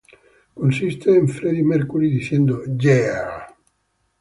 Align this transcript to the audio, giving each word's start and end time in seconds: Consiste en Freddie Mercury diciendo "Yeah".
Consiste 0.55 1.15
en 1.15 1.27
Freddie 1.29 1.61
Mercury 1.63 2.09
diciendo 2.09 2.63
"Yeah". 2.65 3.53